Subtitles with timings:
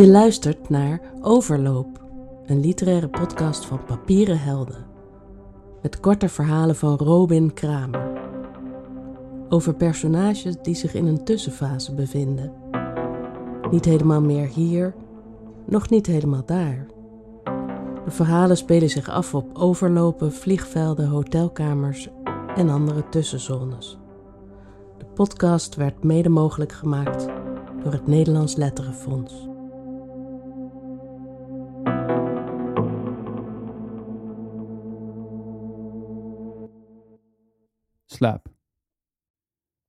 [0.00, 2.04] Je luistert naar Overloop,
[2.46, 4.86] een literaire podcast van Papieren Helden.
[5.82, 8.20] Met korte verhalen van Robin Kramer.
[9.48, 12.52] Over personages die zich in een tussenfase bevinden.
[13.70, 14.94] Niet helemaal meer hier,
[15.66, 16.86] nog niet helemaal daar.
[18.04, 22.08] De verhalen spelen zich af op overlopen, vliegvelden, hotelkamers
[22.54, 23.98] en andere tussenzones.
[24.98, 27.26] De podcast werd mede mogelijk gemaakt
[27.82, 29.49] door het Nederlands Letterenfonds.
[38.20, 38.54] Slaap.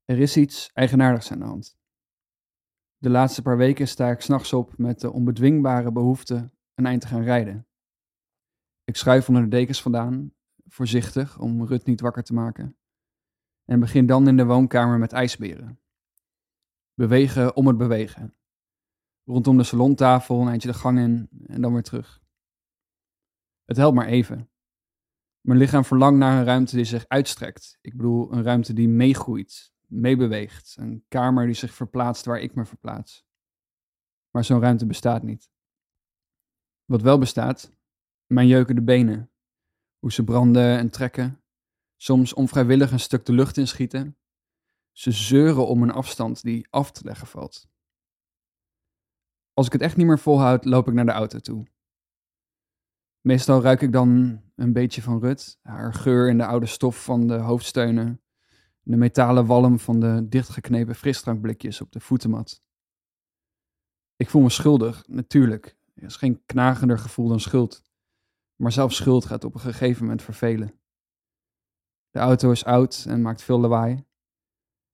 [0.05, 1.77] Er is iets eigenaardigs aan de hand.
[2.98, 7.08] De laatste paar weken sta ik s'nachts op met de onbedwingbare behoefte een eind te
[7.08, 7.67] gaan rijden.
[8.84, 12.77] Ik schuif onder de dekens vandaan, voorzichtig om Rut niet wakker te maken,
[13.66, 15.80] en begin dan in de woonkamer met ijsberen.
[16.94, 18.36] Bewegen om het bewegen.
[19.23, 22.23] Rondom de salontafel, een eindje de gang in en dan weer terug.
[23.63, 24.50] Het helpt maar even.
[25.42, 27.78] Mijn lichaam verlangt naar een ruimte die zich uitstrekt.
[27.81, 30.75] Ik bedoel, een ruimte die meegroeit, meebeweegt.
[30.80, 33.25] Een kamer die zich verplaatst waar ik me verplaats.
[34.31, 35.52] Maar zo'n ruimte bestaat niet.
[36.86, 37.72] Wat wel bestaat,
[38.25, 39.31] mijn jeukende benen.
[40.00, 41.44] Hoe ze branden en trekken.
[41.97, 44.17] Soms onvrijwillig een stuk de lucht inschieten.
[44.92, 47.69] Ze zeuren om een afstand die af te leggen valt.
[49.53, 51.67] Als ik het echt niet meer volhoud, loop ik naar de auto toe.
[53.22, 57.28] Meestal ruik ik dan een beetje van Rut, haar geur in de oude stof van
[57.28, 58.22] de hoofdsteunen,
[58.81, 62.61] de metalen walm van de dichtgeknepen frisdrankblikjes op de voetenmat.
[64.16, 65.78] Ik voel me schuldig, natuurlijk.
[65.94, 67.83] Er is geen knagender gevoel dan schuld.
[68.55, 70.80] Maar zelfs schuld gaat op een gegeven moment vervelen.
[72.09, 74.06] De auto is oud en maakt veel lawaai.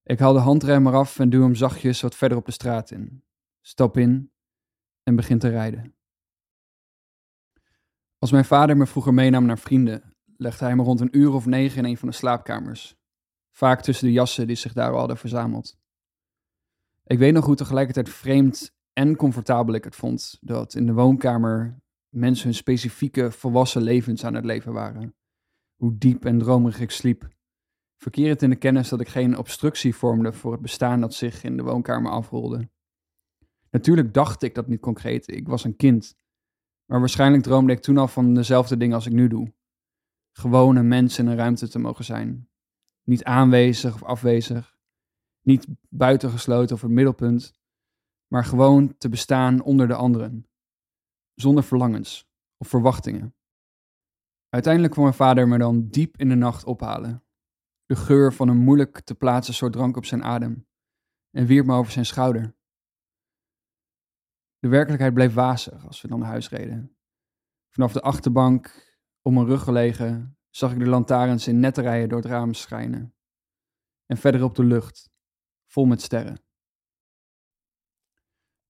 [0.03, 3.23] Ik haal de handrem eraf en duw hem zachtjes wat verder op de straat in.
[3.61, 4.31] Stap in
[5.03, 5.96] en begin te rijden.
[8.19, 11.45] Als mijn vader me vroeger meenam naar vrienden, legde hij me rond een uur of
[11.45, 12.95] negen in een van de slaapkamers.
[13.51, 15.77] Vaak tussen de jassen die zich daar al hadden verzameld.
[17.03, 21.79] Ik weet nog hoe tegelijkertijd vreemd en comfortabel ik het vond dat in de woonkamer
[22.09, 25.15] mensen hun specifieke volwassen levens aan het leven waren.
[25.75, 27.35] Hoe diep en dromerig ik sliep.
[27.97, 31.57] Verkerend in de kennis dat ik geen obstructie vormde voor het bestaan dat zich in
[31.57, 32.69] de woonkamer afrolde.
[33.69, 36.15] Natuurlijk dacht ik dat niet concreet, ik was een kind.
[36.87, 39.53] Maar waarschijnlijk droomde ik toen al van dezelfde dingen als ik nu doe.
[40.31, 42.49] Gewoon een mens in een ruimte te mogen zijn.
[43.03, 44.77] Niet aanwezig of afwezig.
[45.41, 47.53] Niet buitengesloten of het middelpunt.
[48.27, 50.47] Maar gewoon te bestaan onder de anderen.
[51.33, 53.35] Zonder verlangens of verwachtingen.
[54.49, 57.23] Uiteindelijk kwam mijn vader me dan diep in de nacht ophalen.
[57.85, 60.67] De geur van een moeilijk te plaatsen soort drank op zijn adem.
[61.31, 62.56] En wierp me over zijn schouder.
[64.67, 66.97] De werkelijkheid bleef wazig als we dan naar huis reden.
[67.69, 72.17] Vanaf de achterbank, op mijn rug gelegen, zag ik de lantaarns in nette rijen door
[72.17, 73.15] het raam schijnen.
[74.05, 75.09] En verder op de lucht,
[75.65, 76.41] vol met sterren.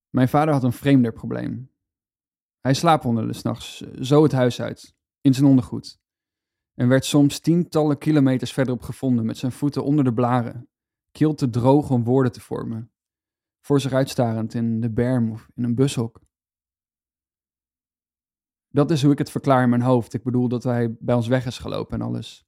[0.08, 1.72] Mijn vader had een vreemder probleem.
[2.60, 5.98] Hij slaapwandelde s'nachts zo het huis uit, in zijn ondergoed.
[6.74, 10.68] En werd soms tientallen kilometers verderop gevonden met zijn voeten onder de blaren,
[11.10, 12.92] keel te droog om woorden te vormen
[13.68, 16.20] voor zich uitstarend in de berm of in een bushok.
[18.68, 20.14] Dat is hoe ik het verklaar in mijn hoofd.
[20.14, 22.46] Ik bedoel dat hij bij ons weg is gelopen en alles.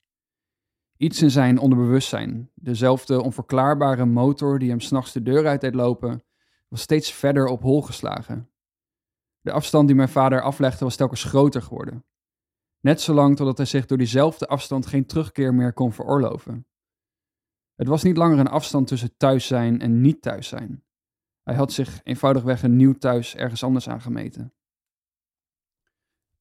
[0.97, 6.23] Iets in zijn onderbewustzijn, dezelfde onverklaarbare motor die hem s'nachts de deur uit deed lopen,
[6.69, 8.51] was steeds verder op hol geslagen.
[9.41, 12.05] De afstand die mijn vader aflegde was telkens groter geworden.
[12.81, 16.67] Net zolang totdat hij zich door diezelfde afstand geen terugkeer meer kon veroorloven.
[17.75, 20.85] Het was niet langer een afstand tussen thuis zijn en niet thuis zijn.
[21.43, 24.55] Hij had zich eenvoudigweg een nieuw thuis ergens anders aangemeten.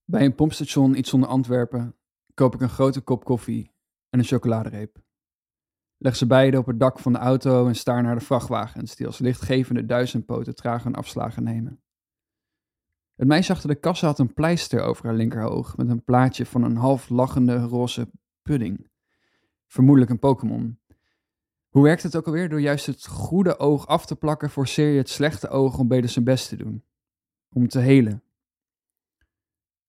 [0.03, 1.95] Bij een pompstation iets zonder Antwerpen
[2.33, 3.71] koop ik een grote kop koffie
[4.09, 5.01] en een chocoladereep.
[5.97, 9.05] Leg ze beide op het dak van de auto en staar naar de vrachtwagens die
[9.05, 11.81] als lichtgevende duizendpoten traag hun afslagen nemen.
[13.15, 16.63] Het meisje achter de kassa had een pleister over haar linkerhoog met een plaatje van
[16.63, 18.89] een half lachende roze pudding.
[19.67, 20.79] Vermoedelijk een Pokémon.
[21.69, 22.49] Hoe werkt het ook alweer?
[22.49, 26.09] Door juist het goede oog af te plakken, forceer je het slechte oog om beter
[26.09, 26.83] zijn best te doen.
[27.49, 28.23] Om te helen.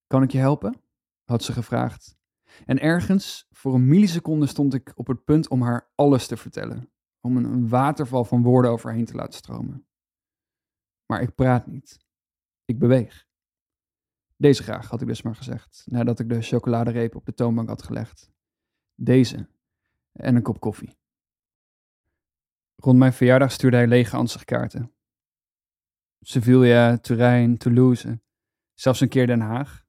[0.07, 0.83] Kan ik je helpen?
[1.25, 2.19] had ze gevraagd.
[2.67, 6.93] En ergens, voor een milliseconde, stond ik op het punt om haar alles te vertellen.
[7.21, 9.87] Om een waterval van woorden overheen te laten stromen.
[11.07, 11.99] Maar ik praat niet.
[12.65, 13.29] Ik beweeg.
[14.37, 17.83] Deze graag, had ik dus maar gezegd, nadat ik de chocoladereep op de toonbank had
[17.83, 18.33] gelegd.
[18.95, 19.49] Deze.
[20.13, 21.00] En een kop koffie.
[22.83, 24.95] Rond mijn verjaardag stuurde hij lege ansichtkaarten.
[26.21, 28.21] Sevilla, Turijn, Toulouse,
[28.75, 29.85] zelfs een keer Den Haag.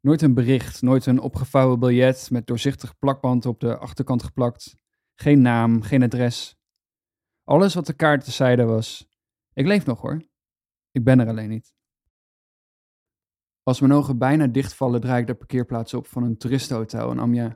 [0.00, 4.74] Nooit een bericht, nooit een opgevouwen biljet met doorzichtig plakband op de achterkant geplakt.
[5.14, 6.56] Geen naam, geen adres.
[7.44, 9.08] Alles wat de kaarten zeiden was:
[9.52, 10.22] Ik leef nog hoor.
[10.90, 11.74] Ik ben er alleen niet.
[13.62, 17.54] Als mijn ogen bijna dichtvallen, draai ik de parkeerplaats op van een toeristenhotel in Amiens.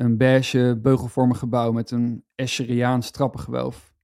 [0.00, 3.94] Een beige, beugelvormig gebouw met een Escheriaans trappengewelf.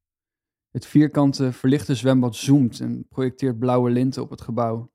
[0.70, 4.92] Het vierkante, verlichte zwembad zoomt en projecteert blauwe linten op het gebouw.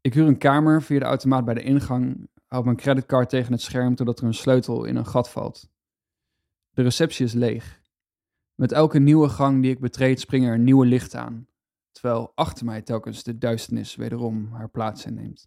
[0.00, 3.60] Ik huur een kamer via de automaat bij de ingang, houd mijn creditcard tegen het
[3.62, 5.70] scherm totdat er een sleutel in een gat valt.
[6.70, 7.82] De receptie is leeg.
[8.54, 11.48] Met elke nieuwe gang die ik betreed springen er nieuwe lichten aan,
[11.90, 15.46] terwijl achter mij telkens de duisternis wederom haar plaats inneemt.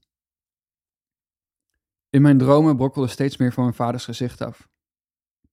[2.16, 4.70] In mijn dromen brokkelde steeds meer van mijn vaders gezicht af.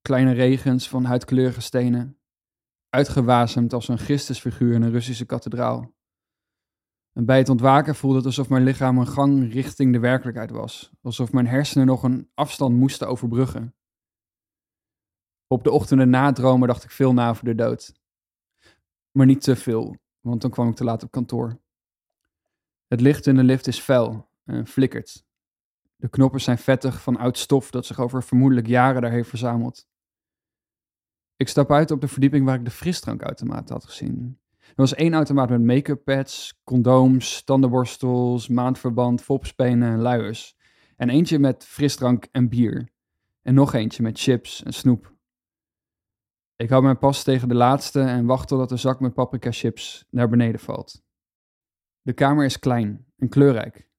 [0.02, 2.18] Kleine regens van huidkleurige stenen,
[2.88, 5.94] uitgewasemd als een Christusfiguur in een Russische kathedraal.
[7.12, 10.92] En bij het ontwaken voelde het alsof mijn lichaam een gang richting de werkelijkheid was,
[11.00, 13.74] alsof mijn hersenen nog een afstand moesten overbruggen.
[15.46, 17.92] Op de ochtenden na dromen dacht ik veel na over de dood.
[19.10, 21.60] Maar niet te veel, want dan kwam ik te laat op kantoor.
[22.86, 25.30] Het licht in de lift is fel en flikkert.
[26.02, 29.88] De knoppen zijn vettig van oud stof dat zich over vermoedelijk jaren daar heeft verzameld.
[31.36, 34.38] Ik stap uit op de verdieping waar ik de frisdrankautomaat had gezien.
[34.58, 40.56] Er was één automaat met make-up pads, condooms, tandenborstels, maandverband, fopspenen en luiers.
[40.96, 42.88] En eentje met frisdrank en bier.
[43.42, 45.14] En nog eentje met chips en snoep.
[46.56, 50.06] Ik hou mijn pas tegen de laatste en wacht totdat de zak met paprika chips
[50.10, 51.02] naar beneden valt.
[52.00, 53.90] De kamer is klein en kleurrijk.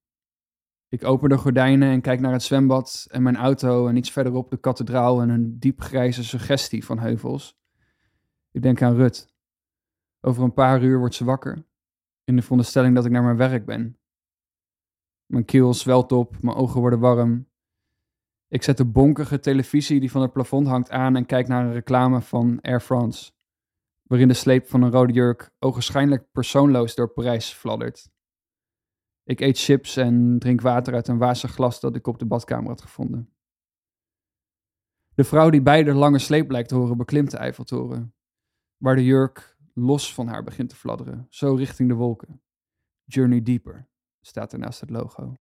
[0.93, 4.51] Ik open de gordijnen en kijk naar het zwembad en mijn auto en iets verderop
[4.51, 7.57] de kathedraal en een diepgrijze suggestie van heuvels.
[8.51, 9.33] Ik denk aan Rut.
[10.21, 11.65] Over een paar uur wordt ze wakker,
[12.23, 13.97] in de veronderstelling dat ik naar mijn werk ben.
[15.25, 17.47] Mijn keel zwelt op, mijn ogen worden warm.
[18.47, 21.73] Ik zet de bonkige televisie die van het plafond hangt aan en kijk naar een
[21.73, 23.31] reclame van Air France,
[24.03, 28.12] waarin de sleep van een rode jurk ogenschijnlijk persoonloos door Parijs fladdert.
[29.23, 32.69] Ik eet chips en drink water uit een wazig glas dat ik op de badkamer
[32.69, 33.33] had gevonden.
[35.15, 38.15] De vrouw die bij de lange sleep lijkt te horen beklimt de Eiffeltoren,
[38.77, 42.41] waar de jurk los van haar begint te fladderen, zo richting de wolken.
[43.03, 43.89] Journey Deeper
[44.21, 45.35] staat er naast het logo.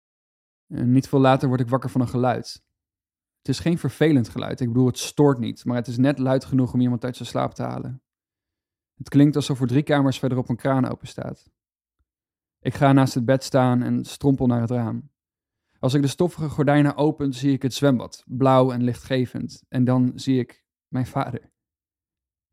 [0.67, 2.67] En niet veel later word ik wakker van een geluid.
[3.39, 6.45] Het is geen vervelend geluid, ik bedoel het stoort niet, maar het is net luid
[6.45, 8.03] genoeg om iemand uit zijn slaap te halen.
[8.95, 11.51] Het klinkt alsof er drie kamers verderop een kraan open staat.
[12.69, 15.11] Ik ga naast het bed staan en strompel naar het raam.
[15.79, 19.63] Als ik de stoffige gordijnen open, zie ik het zwembad, blauw en lichtgevend.
[19.69, 21.53] En dan zie ik mijn vader.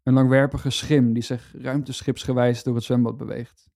[0.04, 3.70] Een langwerpige schim die zich ruimteschipsgewijs door het zwembad beweegt.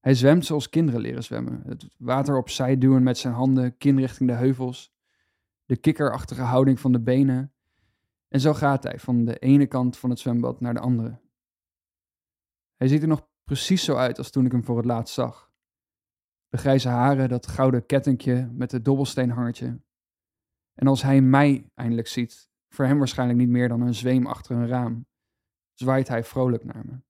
[0.00, 1.62] Hij zwemt zoals kinderen leren zwemmen.
[1.66, 4.94] Het water opzij duwen met zijn handen, kin richting de heuvels.
[5.64, 7.52] De kikkerachtige houding van de benen.
[8.28, 11.20] En zo gaat hij van de ene kant van het zwembad naar de andere.
[12.76, 15.52] Hij ziet er nog precies zo uit als toen ik hem voor het laatst zag.
[16.48, 19.80] De grijze haren, dat gouden kettingje met het dobbelsteenhangertje.
[20.74, 24.56] En als hij mij eindelijk ziet, voor hem waarschijnlijk niet meer dan een zweem achter
[24.56, 25.06] een raam,
[25.72, 27.00] zwaait hij vrolijk naar me.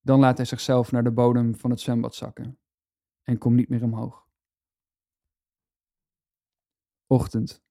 [0.00, 2.60] Dan laat hij zichzelf naar de bodem van het zwembad zakken
[3.22, 4.28] en komt niet meer omhoog.
[7.06, 7.62] Ochtend.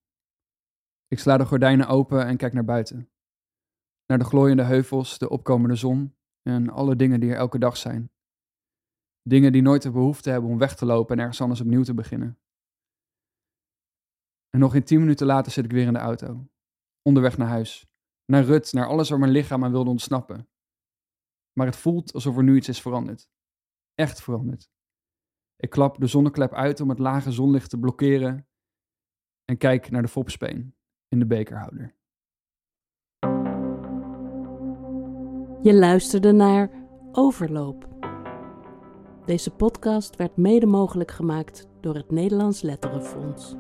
[1.08, 3.12] Ik sla de gordijnen open en kijk naar buiten.
[4.06, 8.12] Naar de glooiende heuvels, de opkomende zon en alle dingen die er elke dag zijn.
[9.22, 11.94] Dingen die nooit de behoefte hebben om weg te lopen en ergens anders opnieuw te
[11.94, 12.40] beginnen.
[14.50, 16.48] En nog in tien minuten later zit ik weer in de auto.
[17.02, 17.90] Onderweg naar huis.
[18.26, 20.50] Naar Rut, naar alles waar mijn lichaam aan wilde ontsnappen.
[21.54, 23.30] Maar het voelt alsof er nu iets is veranderd.
[23.96, 24.72] Echt veranderd.
[25.56, 28.48] Ik klap de zonneklep uit om het lage zonlicht te blokkeren
[29.46, 30.76] en kijk naar de fopspeen
[31.08, 31.96] in de bekerhouder.
[35.64, 36.70] Je luisterde naar
[37.12, 37.88] Overloop.
[39.26, 43.56] Deze podcast werd mede mogelijk gemaakt door het Nederlands Letterenfonds.